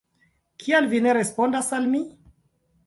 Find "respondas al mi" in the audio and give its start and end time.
1.19-2.05